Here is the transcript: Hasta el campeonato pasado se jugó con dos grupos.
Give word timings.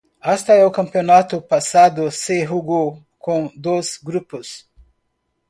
Hasta 0.19 0.55
el 0.59 0.71
campeonato 0.71 1.45
pasado 1.47 2.09
se 2.09 2.43
jugó 2.47 3.05
con 3.19 3.51
dos 3.53 3.99
grupos. 4.01 4.67